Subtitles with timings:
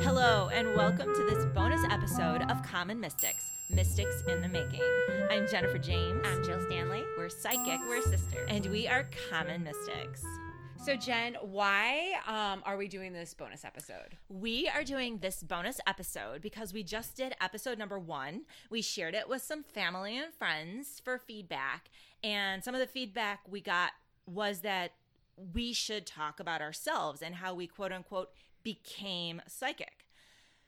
[0.00, 4.80] Hello, and welcome to this bonus episode of Common Mystics Mystics in the Making.
[5.28, 6.24] I'm Jennifer James.
[6.24, 7.02] I'm Jill Stanley.
[7.18, 8.46] We're psychic, We're sisters.
[8.48, 10.24] And we are Common Mystics.
[10.84, 14.16] So, Jen, why um, are we doing this bonus episode?
[14.28, 18.42] We are doing this bonus episode because we just did episode number one.
[18.70, 21.90] We shared it with some family and friends for feedback.
[22.22, 23.90] And some of the feedback we got
[24.26, 24.92] was that
[25.52, 28.30] we should talk about ourselves and how we quote unquote
[28.72, 30.06] became psychic.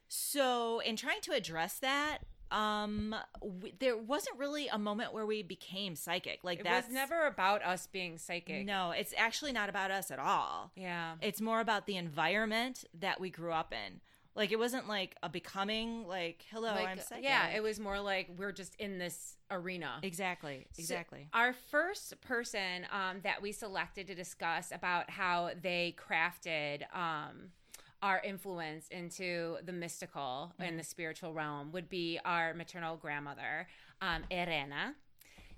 [0.08, 2.18] So, in trying to address that,
[2.52, 6.92] um w- there wasn't really a moment where we became psychic like It that's was
[6.94, 8.66] never about us being psychic.
[8.66, 11.14] no it's actually not about us at all Yeah.
[11.20, 14.00] it's more about the environment that we grew up in
[14.34, 18.00] like it wasn't like a becoming like hello Like, i'm psychic yeah, it was more
[18.00, 20.00] like we're just in this arena.
[20.02, 25.94] exactly So, exactly our first person um, that we selected to discuss about how they
[26.04, 27.52] crafted um,
[28.02, 33.68] our influence into the mystical and the spiritual realm would be our maternal grandmother,
[34.00, 34.94] um, Irena.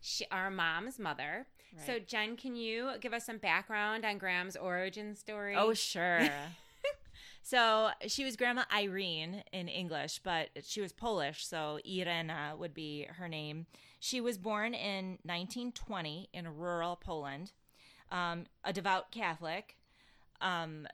[0.00, 1.46] She, our mom's mother.
[1.86, 5.54] So, Jen, can you give us some background on Graham's origin story?
[5.56, 6.28] oh sure
[7.42, 13.06] so she was grandma irene in english but she was polish so irena would be
[13.18, 13.66] her name
[13.98, 17.52] she was born in 1920 in rural poland
[18.10, 19.76] um, a devout catholic
[20.40, 20.86] um,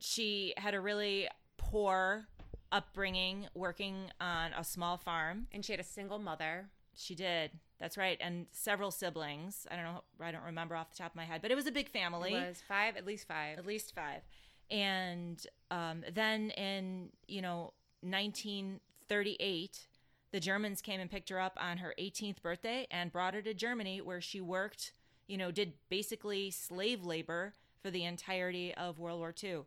[0.00, 2.26] she had a really poor
[2.72, 5.46] upbringing working on a small farm.
[5.52, 6.70] And she had a single mother.
[6.94, 7.52] she did.
[7.78, 8.18] That's right.
[8.20, 9.66] And several siblings.
[9.70, 11.66] I don't know i don't remember off the top of my head but it was
[11.66, 12.34] a big family.
[12.34, 13.58] It was five, at least five.
[13.58, 14.22] at least five.
[14.70, 19.86] And um, then in you know 1938
[20.32, 23.52] the germans came and picked her up on her 18th birthday and brought her to
[23.52, 24.92] germany where she worked
[25.26, 29.58] you know did basically slave labor for the entirety of world war ii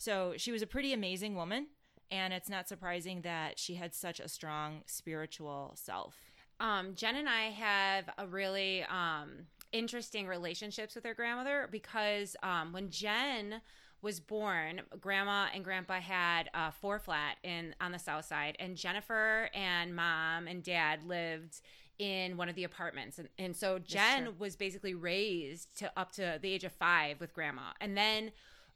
[0.00, 1.66] so she was a pretty amazing woman
[2.10, 6.16] and it's not surprising that she had such a strong spiritual self.
[6.58, 12.72] Um, Jen and I have a really um, interesting relationships with her grandmother because um,
[12.72, 13.60] when Jen
[14.02, 18.74] was born, Grandma and Grandpa had a four flat in on the south side, and
[18.74, 21.60] Jennifer and Mom and Dad lived
[21.98, 26.38] in one of the apartments, and, and so Jen was basically raised to up to
[26.40, 28.32] the age of five with Grandma, and then.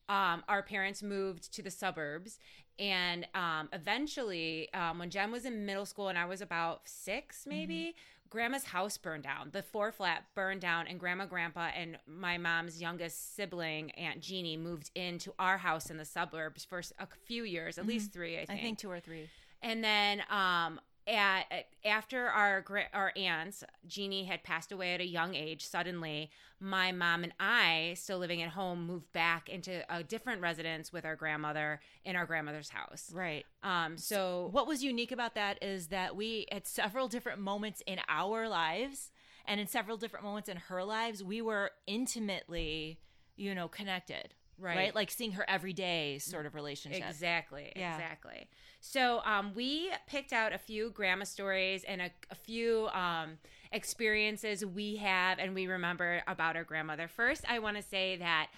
[0.09, 2.39] Um, our parents moved to the suburbs.
[2.79, 7.47] And um, eventually um, when jen was in middle school and i was about six
[7.47, 7.95] maybe
[8.35, 9.51] grandma's house burned down.
[9.53, 14.57] The four flat burned down and grandma grandpa and my mom's youngest sibling aunt jeannie
[14.57, 18.45] moved into our house in the suburbs for a few years at least three i
[18.45, 18.79] think, i think.
[18.79, 19.29] two or three.
[19.63, 25.35] And then um at, after our our aunts Jeannie had passed away at a young
[25.35, 30.41] age suddenly my mom and I still living at home moved back into a different
[30.41, 33.11] residence with our grandmother in our grandmother's house.
[33.13, 33.45] Right.
[33.63, 37.99] Um so what was unique about that is that we at several different moments in
[38.09, 39.11] our lives
[39.47, 42.99] and in several different moments in her lives we were intimately
[43.37, 44.95] you know connected Right.
[44.95, 47.73] like seeing her every day sort of relationship Exactly.
[47.77, 47.95] Yeah.
[47.95, 48.49] Exactly.
[48.81, 53.39] So um, we picked out a few grandma stories and a, a few um,
[53.73, 57.09] experiences we have and we remember about our grandmother.
[57.09, 58.49] First, I want to say that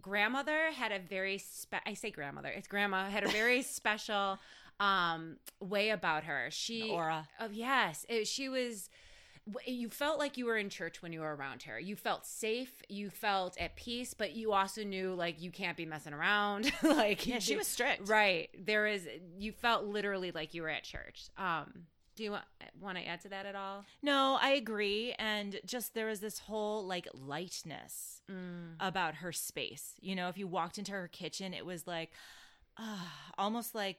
[0.00, 2.48] grandmother had a very spe- I say grandmother.
[2.48, 4.38] It's grandma had a very special
[4.80, 6.48] um, way about her.
[6.50, 8.90] She aura Oh yes, It- she was.
[9.66, 11.78] You felt like you were in church when you were around her.
[11.78, 12.72] You felt safe.
[12.88, 16.72] You felt at peace, but you also knew like you can't be messing around.
[16.82, 18.48] like yeah she was strict right.
[18.58, 19.06] There is.
[19.38, 21.24] You felt literally like you were at church.
[21.36, 22.44] Um, do you want
[22.80, 23.84] want to add to that at all?
[24.02, 28.76] no i agree and just there was this whole like lightness Mm.
[28.80, 32.10] about her space you know if you walked into her kitchen it was like
[32.78, 32.98] uh,
[33.36, 33.98] almost like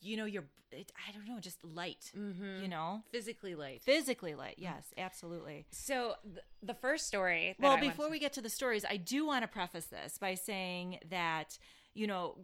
[0.00, 2.62] you know you're it, i don't know just light Mm-hmm.
[2.62, 3.82] you know Physically light.
[3.82, 7.54] physically light yes absolutely So th- the first story.
[7.58, 10.16] that Well, I before we get to the stories, I do want to preface this
[10.18, 11.58] by saying that,
[11.94, 12.38] you know,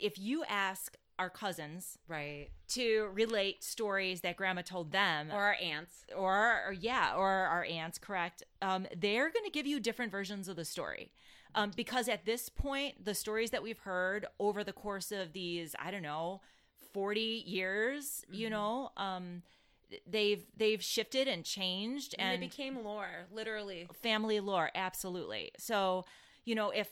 [0.00, 5.56] if you ask our cousins right to relate stories that grandma told them, or our
[5.62, 6.04] aunts.
[6.16, 10.48] or, or yeah, or our aunts, correct, um, they're going to give you different versions
[10.48, 11.10] of the story.
[11.54, 15.74] Um, because at this point, the stories that we've heard over the course of these,
[15.78, 16.40] I don't know,
[16.98, 18.50] 40 years, you Mhm.
[18.50, 19.42] know, um,
[20.06, 23.88] they've they've shifted and changed And, and it became lore, literally.
[24.02, 26.04] family lore absolutely so
[26.44, 26.88] you know if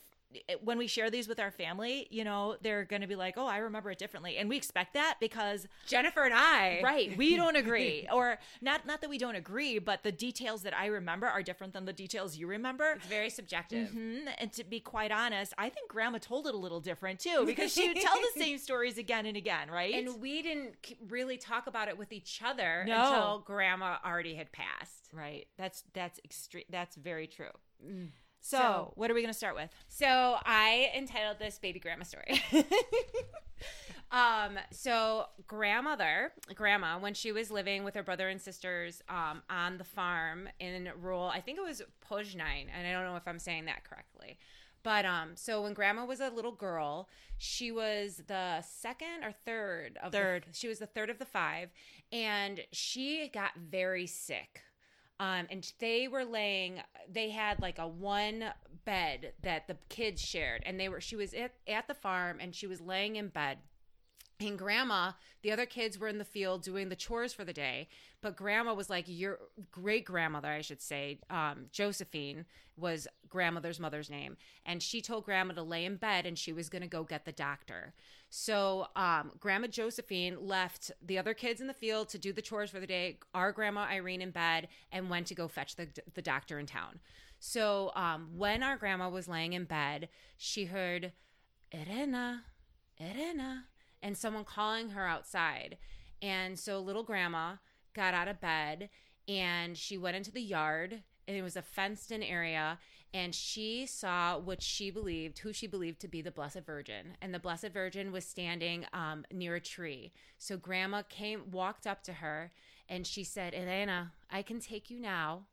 [0.62, 3.46] when we share these with our family, you know, they're going to be like, "Oh,
[3.46, 6.80] I remember it differently," and we expect that because Jennifer and I.
[6.82, 10.76] right we don't agree or not not that we don't agree but the details that
[10.76, 13.88] i remember are different than the details you remember It's very subjective.
[13.90, 14.28] Mhm.
[14.38, 17.72] and to be quite honest i think grandma told it a little different too because
[17.72, 20.74] she would tell the same stories again and again right And we didn't
[21.08, 22.94] really talk about it with each other No.
[22.94, 25.08] until grandma already had passed.
[25.12, 27.52] right that's that's extreme that's very true
[28.46, 32.04] so, So- what are we going to start with So I entitled this baby grandma
[32.04, 32.40] story.
[34.10, 39.78] um, so grandmother, grandma, when she was living with her brother and sisters um, on
[39.78, 43.38] the farm in rural, I think it was Poznane, and I don't know if I'm
[43.38, 44.38] saying that correctly.
[44.82, 47.08] But um, so when grandma was a little girl,
[47.38, 50.46] she was the second or third of the- Third.
[50.52, 51.70] she was the third of the five,
[52.12, 54.62] and she got very sick.
[55.18, 56.82] Um, and they were laying.
[57.10, 58.44] They had like a one
[58.84, 61.00] bed that the kids shared, and they were.
[61.00, 63.58] She was at at the farm, and she was laying in bed.
[64.38, 65.12] And grandma,
[65.42, 67.88] the other kids were in the field doing the chores for the day,
[68.20, 69.38] but grandma was like your
[69.70, 71.20] great grandmother, I should say.
[71.30, 72.44] Um, Josephine
[72.76, 74.36] was grandmother's mother's name,
[74.66, 77.24] and she told grandma to lay in bed, and she was going to go get
[77.24, 77.94] the doctor.
[78.28, 82.70] So, um, grandma Josephine left the other kids in the field to do the chores
[82.70, 83.18] for the day.
[83.32, 87.00] Our grandma Irene in bed, and went to go fetch the the doctor in town.
[87.38, 91.12] So, um, when our grandma was laying in bed, she heard,
[91.72, 92.44] Irena,
[93.00, 93.64] Irena,
[94.06, 95.76] and someone calling her outside.
[96.22, 97.56] And so little grandma
[97.92, 98.88] got out of bed
[99.26, 102.78] and she went into the yard and it was a fenced in area
[103.12, 107.34] and she saw what she believed who she believed to be the blessed virgin and
[107.34, 112.12] the blessed virgin was standing um, near a tree so grandma came walked up to
[112.12, 112.52] her
[112.88, 115.46] and she said Irena i can take you now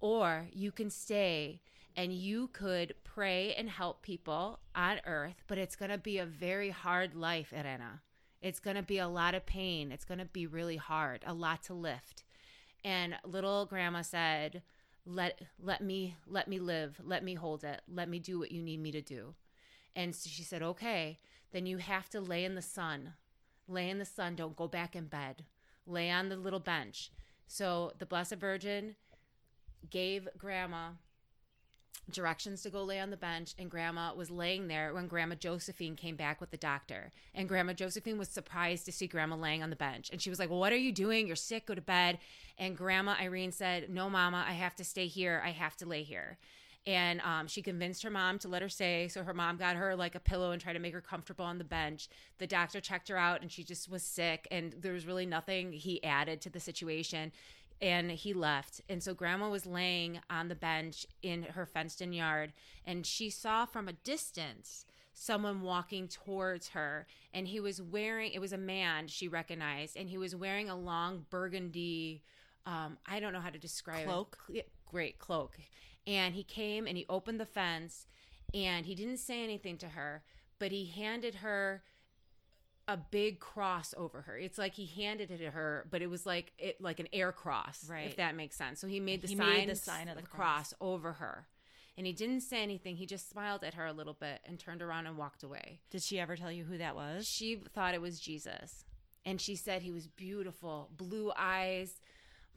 [0.00, 1.60] or you can stay
[1.96, 6.26] and you could pray and help people on earth, but it's going to be a
[6.26, 8.02] very hard life, Irena.
[8.42, 9.90] It's going to be a lot of pain.
[9.90, 12.24] It's going to be really hard, a lot to lift.
[12.84, 14.62] And little grandma said,
[15.06, 17.00] "Let let me let me live.
[17.02, 17.80] Let me hold it.
[17.88, 19.34] Let me do what you need me to do."
[19.94, 21.18] And so she said, "Okay,
[21.52, 23.14] then you have to lay in the sun.
[23.66, 24.36] Lay in the sun.
[24.36, 25.46] Don't go back in bed.
[25.86, 27.10] Lay on the little bench."
[27.46, 28.96] So the Blessed Virgin
[29.88, 30.90] gave grandma
[32.10, 35.96] directions to go lay on the bench and grandma was laying there when grandma josephine
[35.96, 37.10] came back with the doctor.
[37.34, 40.10] And grandma josephine was surprised to see grandma laying on the bench.
[40.10, 41.26] And she was like well what are you doing?
[41.26, 41.66] You're sick.
[41.66, 42.18] Go to bed.
[42.58, 45.42] And grandma irene said no mama i have to stay here.
[45.44, 46.38] I have to lay here.
[46.86, 49.08] And um, she convinced her mom to let her stay.
[49.08, 51.58] So her mom got her like a pillow and tried to make her comfortable on
[51.58, 52.08] the bench.
[52.38, 54.46] The doctor checked her out and she just was sick.
[54.52, 57.32] And there was really nothing he added to the situation
[57.80, 58.80] and he left.
[58.88, 62.52] And so grandma was laying on the bench in her fenced in yard
[62.84, 68.40] and she saw from a distance someone walking towards her and he was wearing it
[68.40, 72.22] was a man she recognized and he was wearing a long burgundy
[72.66, 74.38] um I don't know how to describe Cloak?
[74.50, 74.68] it.
[74.86, 75.56] Great cloak.
[76.06, 78.06] And he came and he opened the fence
[78.54, 80.22] and he didn't say anything to her,
[80.58, 81.82] but he handed her
[82.88, 84.36] a big cross over her.
[84.36, 87.32] It's like he handed it to her, but it was like it like an air
[87.32, 88.06] cross, Right.
[88.06, 88.80] If that makes sense.
[88.80, 91.48] So he made the He sign, made the sign of the cross over her,
[91.96, 92.96] and he didn't say anything.
[92.96, 95.80] He just smiled at her a little bit and turned around and walked away.
[95.90, 98.84] did she ever tell you who that was She thought it was Jesus,
[99.24, 102.00] and she said he was beautiful, blue eyes,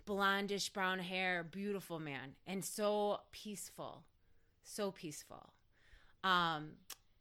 [0.06, 4.04] blondish brown hair, beautiful man, and so peaceful,
[4.64, 5.54] so peaceful.
[6.24, 6.72] Um,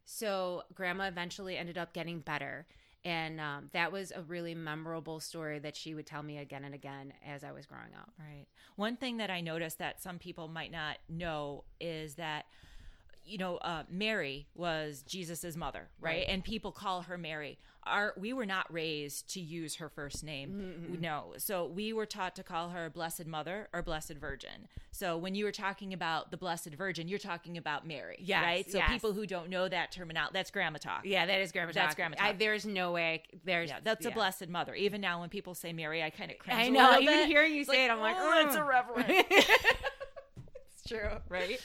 [0.04, 2.66] so grandma eventually ended up getting better.
[3.08, 6.74] And um, that was a really memorable story that she would tell me again and
[6.74, 8.12] again as I was growing up.
[8.18, 8.46] Right.
[8.76, 12.44] One thing that I noticed that some people might not know is that,
[13.28, 16.18] you know, uh, Mary was Jesus's mother, right?
[16.18, 16.26] Right.
[16.28, 17.58] And people call her Mary.
[17.86, 20.98] Our we were not raised to use her first name.
[21.00, 21.32] No.
[21.38, 24.68] So we were taught to call her Blessed Mother or Blessed Virgin.
[24.90, 28.70] So when you were talking about the Blessed Virgin, you're talking about Mary, Yes, right?
[28.70, 28.90] So yes.
[28.90, 31.02] people who don't know that terminology, that's grandma talk.
[31.04, 31.96] Yeah, that is grandma That's talk.
[31.96, 32.38] grandma I, talk.
[32.40, 33.22] there's no way.
[33.44, 34.10] There's Yeah, that's a.
[34.10, 34.74] Blessed Mother.
[34.74, 36.58] Even now, when people say Mary, I kind of cringe.
[36.60, 36.98] I know.
[37.00, 37.26] Even bit.
[37.28, 39.26] hearing you It's say it, I'm like, oh, it's "Mm." irreverent.
[40.88, 41.10] True.
[41.28, 41.60] right?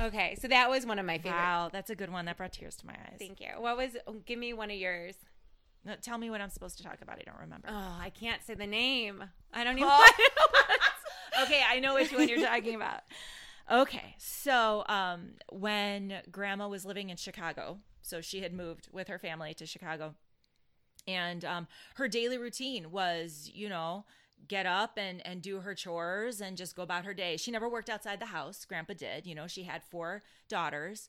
[0.00, 1.38] Okay, so that was one of my favorite.
[1.38, 2.24] Wow, that's a good one.
[2.24, 3.16] That brought tears to my eyes.
[3.18, 3.48] Thank you.
[3.58, 3.96] What was?
[4.26, 5.14] Give me one of yours.
[5.84, 7.18] No, tell me what I'm supposed to talk about.
[7.18, 7.68] I don't remember.
[7.68, 9.22] Oh, I can't say the name.
[9.52, 9.90] I don't even.
[9.90, 10.12] Oh.
[11.42, 13.00] okay, I know which one you're talking about.
[13.70, 19.18] Okay, so um, when Grandma was living in Chicago, so she had moved with her
[19.18, 20.14] family to Chicago,
[21.06, 24.04] and um, her daily routine was, you know,
[24.48, 27.36] get up and and do her chores and just go about her day.
[27.36, 28.64] She never worked outside the house.
[28.64, 29.26] Grandpa did.
[29.26, 31.08] You know, she had four daughters.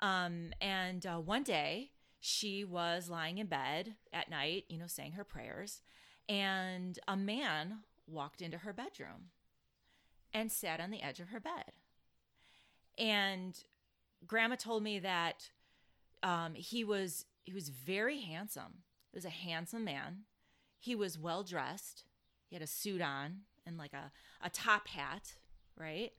[0.00, 5.12] Um, and uh, one day she was lying in bed at night, you know, saying
[5.12, 5.82] her prayers,
[6.28, 9.30] and a man walked into her bedroom
[10.32, 11.72] and sat on the edge of her bed.
[12.98, 13.56] And
[14.26, 15.50] grandma told me that
[16.22, 18.82] um, he was he was very handsome.
[19.12, 20.24] He was a handsome man.
[20.78, 22.04] He was well dressed.
[22.48, 24.10] He had a suit on and like a,
[24.42, 25.34] a top hat,
[25.78, 26.12] right?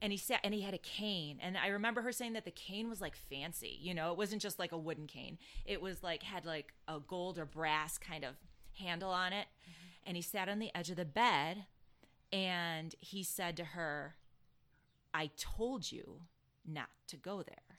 [0.00, 1.38] And he sat and he had a cane.
[1.40, 4.42] And I remember her saying that the cane was like fancy, you know, it wasn't
[4.42, 5.38] just like a wooden cane.
[5.64, 8.34] It was like had like a gold or brass kind of
[8.74, 9.46] handle on it.
[9.62, 10.08] Mm-hmm.
[10.08, 11.64] And he sat on the edge of the bed
[12.32, 14.16] and he said to her,
[15.14, 16.20] I told you
[16.66, 17.78] not to go there.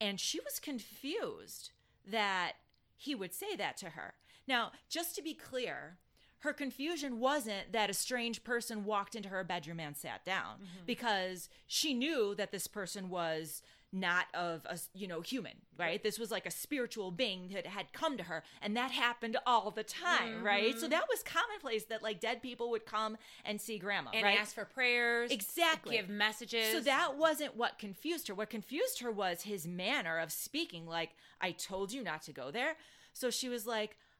[0.00, 1.70] And she was confused
[2.04, 2.54] that
[2.96, 4.14] he would say that to her.
[4.48, 5.98] Now, just to be clear,
[6.42, 10.84] her confusion wasn't that a strange person walked into her bedroom and sat down mm-hmm.
[10.86, 13.62] because she knew that this person was
[13.94, 17.92] not of a you know human right this was like a spiritual being that had
[17.92, 20.92] come to her and that happened all the time right so mm-hmm.
[20.92, 24.54] that was commonplace that like dead people would come and see grandma And right ask
[24.54, 25.30] for prayers.
[25.30, 25.96] Exactly.
[25.96, 26.72] Give messages.
[26.72, 28.34] so that wasn't what confused her.
[28.34, 30.86] What confused her was his manner of speaking.
[30.86, 32.76] Like, I told you not to go there.
[33.12, 34.11] So she was like, "W-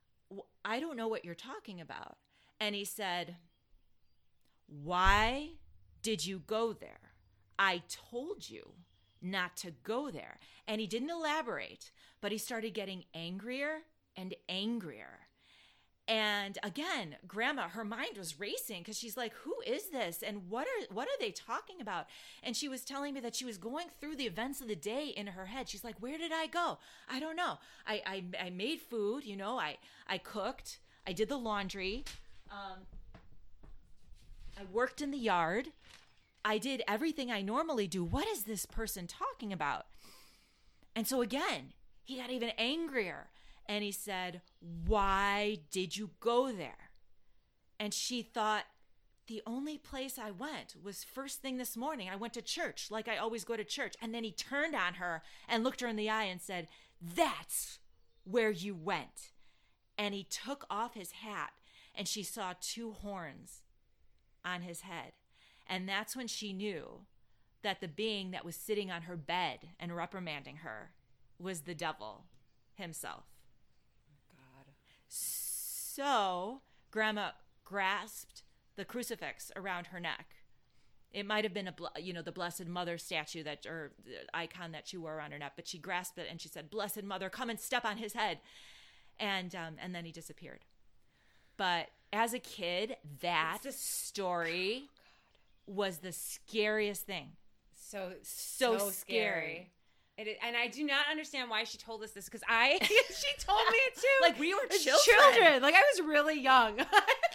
[0.64, 2.18] I don't know what you're talking about.
[2.60, 3.36] And he said,
[4.66, 5.50] Why
[6.02, 7.12] did you go there?
[7.58, 8.74] I told you
[9.20, 10.38] not to go there.
[10.66, 13.82] And he didn't elaborate, but he started getting angrier
[14.16, 15.21] and angrier.
[16.08, 20.22] And again, grandma, her mind was racing because she's like, "Who is this?
[20.22, 22.06] And what are what are they talking about?"
[22.42, 25.08] And she was telling me that she was going through the events of the day
[25.08, 25.68] in her head.
[25.68, 26.78] She's like, "Where did I go?
[27.08, 27.58] I don't know.
[27.86, 29.24] I I, I made food.
[29.24, 29.78] You know, I
[30.08, 30.80] I cooked.
[31.06, 32.04] I did the laundry.
[32.50, 32.80] Um,
[34.58, 35.68] I worked in the yard.
[36.44, 38.02] I did everything I normally do.
[38.02, 39.86] What is this person talking about?"
[40.96, 43.28] And so again, he got even angrier
[43.66, 44.42] and he said,
[44.86, 46.90] Why did you go there?
[47.78, 48.64] And she thought,
[49.26, 52.08] The only place I went was first thing this morning.
[52.08, 53.94] I went to church like I always go to church.
[54.00, 56.68] And then he turned on her and looked her in the eye and said,
[57.00, 57.78] That's
[58.24, 59.30] where you went.
[59.98, 61.52] And he took off his hat
[61.94, 63.62] and she saw two horns
[64.44, 65.12] on his head.
[65.66, 67.02] And that's when she knew
[67.62, 70.90] that the being that was sitting on her bed and reprimanding her
[71.38, 72.24] was the devil
[72.74, 73.31] himself.
[75.12, 77.30] So grandma
[77.64, 78.42] grasped
[78.76, 80.36] the crucifix around her neck.
[81.12, 84.72] It might have been a, you know, the Blessed Mother statue that or the icon
[84.72, 87.28] that she wore around her neck, but she grasped it and she said, "Blessed Mother,
[87.28, 88.38] come and step on his head,"
[89.20, 90.60] and um, and then he disappeared.
[91.58, 94.84] But as a kid, that story
[95.66, 97.32] was the scariest thing.
[97.74, 98.90] So So so, scary.
[98.90, 99.70] scary.
[100.18, 103.60] It and I do not understand why she told us this because I she told
[103.70, 104.02] me it too.
[104.20, 105.62] Like we were As children.
[105.62, 106.76] Like I was really young.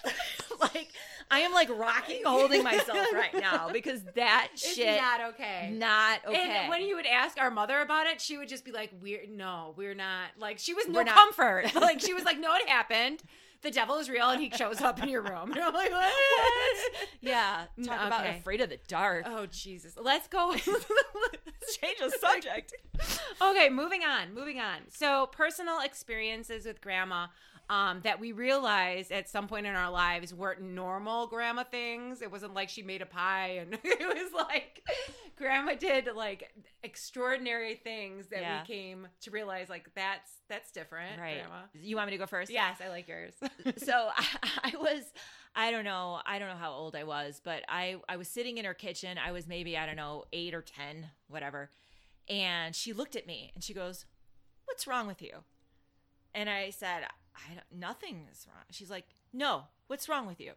[0.59, 0.89] like
[1.31, 5.71] I am like rocking, holding myself right now because that It's shit not okay.
[5.73, 6.37] not okay.
[6.37, 9.25] And when you would ask our mother about it, she would just be like, "We're
[9.27, 11.73] no, we're not." Like she was no comfort.
[11.75, 13.23] like she was like, "No, it happened.
[13.61, 16.13] The devil is real, and he shows up in your room." And I'm like, "What?"
[17.21, 19.25] yeah, mm, talk about afraid of the dark.
[19.27, 19.93] Oh Jesus!
[19.99, 20.49] Let's go.
[20.67, 22.73] Let's Change the subject.
[23.41, 24.33] okay, moving on.
[24.33, 24.77] Moving on.
[24.89, 27.27] So personal experiences with grandma.
[27.69, 32.21] Um, that we realized at some point in our lives weren't normal grandma things.
[32.21, 34.83] It wasn't like she made a pie and it was like
[35.37, 36.49] grandma did like
[36.83, 38.61] extraordinary things that Yeah.
[38.61, 41.39] we came to realize like that's that's different, Right.
[41.41, 41.63] grandma.
[41.73, 42.49] You want me to go first?
[42.49, 43.33] Yes, I like yours.
[43.77, 44.25] so I,
[44.63, 45.03] I was
[45.59, 48.59] i don't know i don't know how old i was but i i was sitting
[48.59, 51.71] in her kitchen i was maybe i don't know eight or ten whatever
[52.29, 54.05] and she looked at me and she goes
[54.65, 55.31] what's wrong with you
[56.35, 57.05] and i said
[57.37, 58.63] i don't nothing is wrong.
[58.71, 60.53] She's like no what's wrong with you?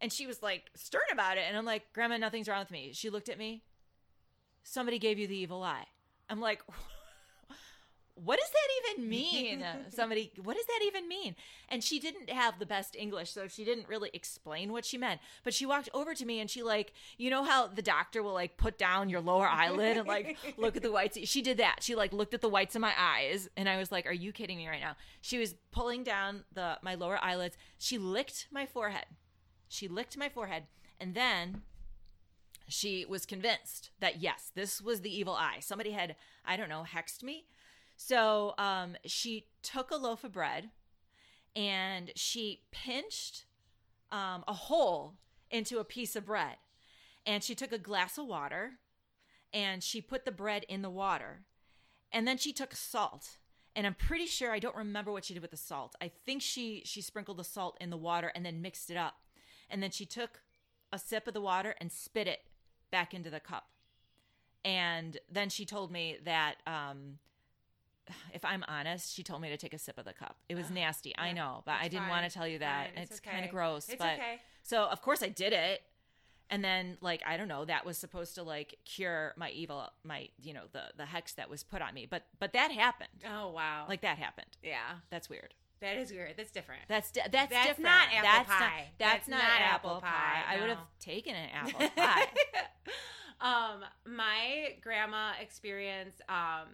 [0.00, 1.44] And she was like stern about it.
[1.48, 2.90] And i'm like grandma nothing's wrong with me.
[2.92, 3.62] She looked at me.
[4.64, 5.86] Somebody gave you the evil eye.
[6.28, 6.62] I'm like
[8.14, 9.64] what does that even mean?
[9.90, 11.34] Somebody, what does that even mean?
[11.68, 15.20] And she didn't have the best English, so she didn't really explain what she meant.
[15.44, 18.34] But she walked over to me and she like, you know how the doctor will
[18.34, 21.18] like put down your lower eyelid and like look at the whites.
[21.24, 21.78] She did that.
[21.80, 24.32] She like looked at the whites of my eyes, and I was like, "Are you
[24.32, 27.56] kidding me right now?" She was pulling down the my lower eyelids.
[27.78, 29.06] She licked my forehead.
[29.68, 30.64] She licked my forehead,
[31.00, 31.62] and then
[32.68, 35.58] she was convinced that yes, this was the evil eye.
[35.60, 37.46] Somebody had, I don't know, hexed me.
[37.96, 40.70] So um, she took a loaf of bread
[41.54, 43.44] and she pinched
[44.10, 45.14] um, a hole
[45.50, 46.56] into a piece of bread.
[47.24, 48.72] And she took a glass of water
[49.52, 51.44] and she put the bread in the water.
[52.12, 53.38] and then she took salt.
[53.74, 55.94] And I'm pretty sure I don't remember what she did with the salt.
[56.00, 59.14] I think she she sprinkled the salt in the water and then mixed it up.
[59.70, 60.42] And then she took
[60.92, 62.40] a sip of the water and spit it
[62.90, 63.68] back into the cup.
[64.64, 67.18] And then she told me that um,
[68.34, 70.36] if I'm honest, she told me to take a sip of the cup.
[70.48, 71.14] It was nasty.
[71.16, 72.08] I know, but I didn't fine.
[72.10, 72.90] want to tell you that.
[72.94, 73.88] Fine, it's It's, kind of gross.
[73.88, 74.40] It's but okay.
[74.62, 75.82] so of course I did it.
[76.50, 80.28] And then like I don't know, that was supposed to like cure my evil my
[80.42, 82.06] you know, the the hex that was put on me.
[82.10, 83.24] But but that happened.
[83.26, 83.86] Oh wow.
[83.88, 84.48] Like that happened.
[84.62, 85.54] yeah, That's weird.
[85.80, 86.34] that is weird.
[86.36, 86.82] That's different.
[86.88, 87.84] That's di- that's, That's different.
[87.84, 88.58] not apple that's pie.
[88.60, 90.08] Not, that's, That's not, not apple apple pie.
[90.08, 92.26] pie, I would have taken an apple pie.
[93.40, 96.68] um, my grandma experienced um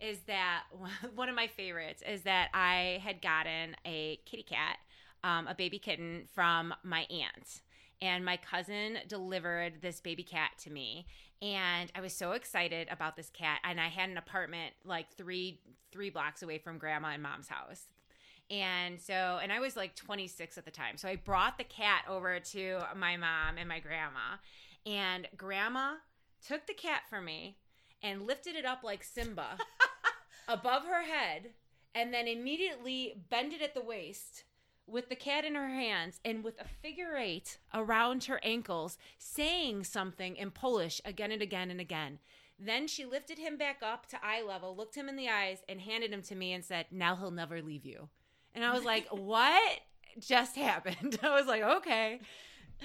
[0.00, 0.64] is that
[1.14, 4.78] one of my favorites is that I had gotten a kitty cat,
[5.22, 7.62] um, a baby kitten from my aunt.
[8.02, 11.06] And my cousin delivered this baby cat to me,
[11.42, 13.60] and I was so excited about this cat.
[13.62, 15.60] And I had an apartment like three
[15.92, 17.88] three blocks away from grandma and mom's house.
[18.50, 20.96] And so, and I was like 26 at the time.
[20.96, 24.38] So I brought the cat over to my mom and my grandma.
[24.86, 25.94] And grandma
[26.46, 27.58] took the cat from me
[28.02, 29.56] and lifted it up like Simba
[30.50, 31.50] above her head
[31.94, 34.44] and then immediately bended at the waist
[34.86, 39.84] with the cat in her hands and with a figure eight around her ankles, saying
[39.84, 42.18] something in Polish again and again and again.
[42.58, 45.80] Then she lifted him back up to eye level, looked him in the eyes, and
[45.80, 48.08] handed him to me and said, Now he'll never leave you.
[48.54, 49.80] And I was like, What
[50.18, 51.18] just happened?
[51.22, 52.20] I was like, Okay.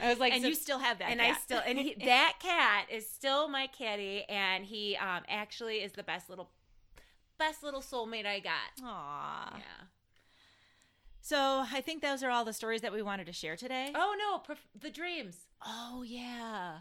[0.01, 1.36] I was like, and so- you still have that and cat.
[1.36, 5.93] I still and he, that cat is still my kitty, and he um actually is
[5.93, 6.51] the best little
[7.38, 8.84] best little soulmate I got.
[8.84, 9.54] Aw.
[9.58, 9.86] Yeah.
[11.22, 13.92] So I think those are all the stories that we wanted to share today.
[13.96, 14.15] Oh
[14.48, 15.38] no, the dreams.
[15.65, 16.80] Oh yeah.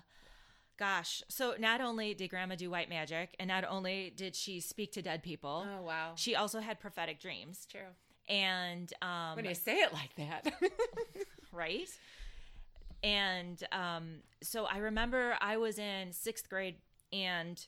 [0.76, 1.22] Gosh.
[1.28, 5.02] So not only did grandma do white magic and not only did she speak to
[5.02, 6.12] dead people, Oh wow.
[6.16, 7.66] she also had prophetic dreams.
[7.70, 7.80] True.
[8.28, 10.52] And um When you say it like that.
[11.52, 11.88] right?
[13.02, 16.76] And um so I remember I was in 6th grade
[17.12, 17.64] and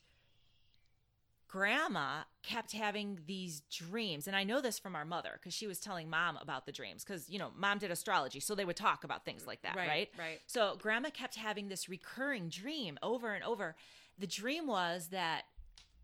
[1.48, 5.78] grandma kept having these dreams and i know this from our mother because she was
[5.78, 9.04] telling mom about the dreams because you know mom did astrology so they would talk
[9.04, 10.08] about things like that Right, right?
[10.18, 10.40] right.
[10.46, 13.76] so grandma kept having this recurring dream over and over.
[14.18, 15.42] The dream was that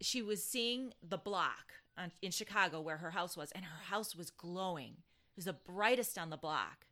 [0.00, 4.14] she was seeing the block on, in chicago where her house was and her house
[4.14, 4.92] was glowing.
[5.34, 6.86] It was the brightest on the block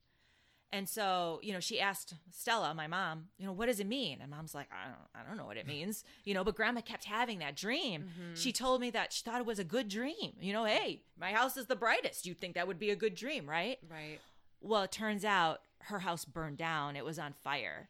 [0.73, 4.19] and so, you know, she asked Stella, my mom, you know, what does it mean?
[4.21, 6.45] And mom's like, I don't, I don't know what it means, you know.
[6.45, 8.05] But grandma kept having that dream.
[8.35, 10.35] She told me that she thought it was a good dream.
[10.41, 12.25] You know, hey, my house is the brightest.
[12.25, 13.79] You'd think that would be a good dream, right?
[13.91, 14.21] right.
[14.61, 16.95] Well, it turns out her house burned down.
[16.95, 17.89] It was on fire.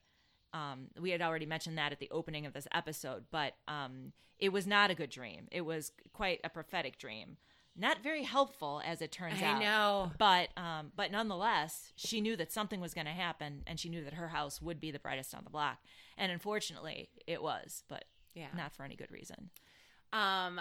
[0.53, 4.51] Um, we had already mentioned that at the opening of this episode, but um, it
[4.53, 5.49] was not a good dream.
[5.53, 7.37] It was quite a prophetic dream.
[7.77, 10.13] Not very helpful, as it turns I out I know.
[10.19, 14.05] but um but nonetheless she knew that something was going to happen and she knew
[14.05, 15.79] that her house would be the brightest on the block
[16.19, 18.05] and unfortunately it was but
[18.35, 18.49] Yeah.
[18.57, 19.51] not for any good reason
[20.13, 20.61] Um,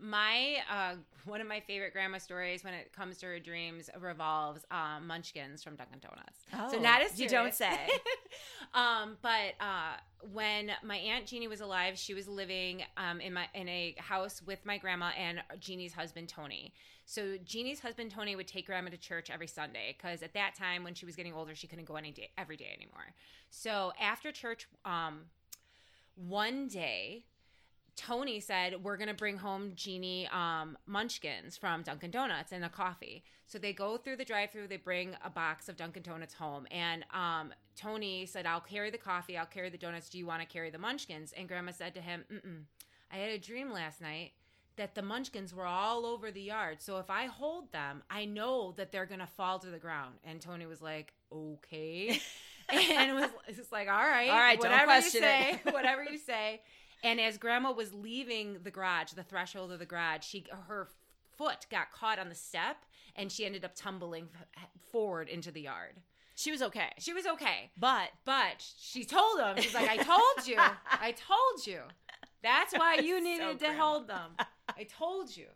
[0.00, 4.64] my uh, one of my favorite grandma stories when it comes to her dreams revolves
[4.70, 6.72] um, Munchkins from Dunkin' Donuts.
[6.72, 7.88] so Oh, not as you don't say.
[8.74, 9.96] um, but uh,
[10.32, 14.40] when my aunt Jeannie was alive, she was living um, in my in a house
[14.42, 16.72] with my grandma and Jeannie's husband Tony.
[17.06, 20.84] So Jeannie's husband Tony would take grandma to church every Sunday because at that time
[20.84, 23.14] when she was getting older, she couldn't go any day every day anymore.
[23.50, 25.22] So after church, um,
[26.14, 27.24] one day
[27.96, 32.68] Tony said, We're going to bring home Jeannie um, munchkins from Dunkin' Donuts and a
[32.68, 33.24] coffee.
[33.46, 36.66] So they go through the drive through, they bring a box of Dunkin' Donuts home.
[36.70, 40.08] And um, Tony said, I'll carry the coffee, I'll carry the donuts.
[40.08, 41.32] Do you want to carry the munchkins?
[41.36, 42.62] And Grandma said to him, Mm-mm.
[43.12, 44.32] I had a dream last night
[44.76, 46.80] that the munchkins were all over the yard.
[46.80, 50.14] So if I hold them, I know that they're going to fall to the ground.
[50.24, 52.20] And Tony was like, Okay.
[52.72, 56.18] and it was just like, All right, All right, whatever you say, it." whatever you
[56.18, 56.60] say.
[57.02, 60.88] And as grandma was leaving the garage, the threshold of the garage, she her
[61.36, 62.76] foot got caught on the step
[63.16, 64.28] and she ended up tumbling
[64.92, 66.00] forward into the yard.
[66.34, 69.56] she was okay She was okay, but but she told them.
[69.58, 70.56] she's like, I told you.
[70.90, 71.80] I told you.
[72.42, 73.82] That's why you So needed to grandma.
[73.82, 74.30] hold them.
[74.68, 75.46] I told you.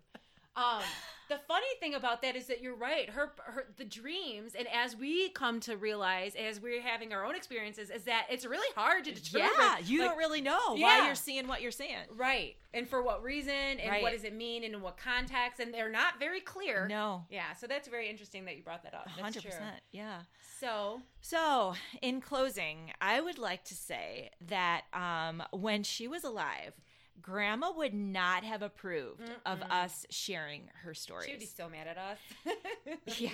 [0.57, 0.83] Um,
[1.29, 3.09] the funny thing about that is that you're right.
[3.11, 7.35] Her, her, the dreams, and as we come to realize, as we're having our own
[7.35, 9.49] experiences, is that it's really hard to determine.
[9.59, 11.07] yeah you like, don't really know why Yeah.
[11.07, 12.57] you're seeing what you're seeing Right.
[12.75, 14.03] And for what reason and Right.
[14.03, 16.87] what does it mean and in what context and they're not very clear.
[16.89, 19.09] no Yeah, so that's very interesting that you brought that up.
[19.19, 19.51] 100% true.
[19.93, 20.21] yeah
[20.61, 26.75] So, So, in closing, I would like to say that um, when she was alive,
[27.23, 29.53] Grandma would not have approved Mm-mm.
[29.53, 31.27] of us sharing her stories.
[31.27, 32.19] She would be so mad at us.
[33.19, 33.31] yeah.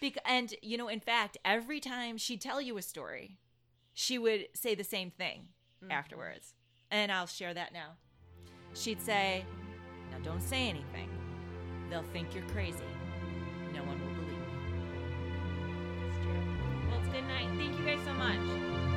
[0.00, 3.38] Because, and, you know, in fact, every time she'd tell you a story,
[3.92, 5.48] she would say the same thing
[5.82, 5.92] mm-hmm.
[5.92, 6.54] afterwards.
[6.90, 7.92] And I'll share that now.
[8.74, 9.44] She'd say,
[10.10, 11.08] Now don't say anything.
[11.88, 12.78] They'll think you're crazy.
[13.72, 14.38] No one will believe you.
[16.06, 16.88] That's true.
[16.88, 17.48] Well, it's good night.
[17.56, 18.89] Thank you guys so much.